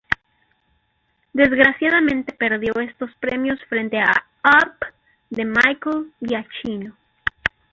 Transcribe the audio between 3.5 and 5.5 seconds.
frente a "Up", de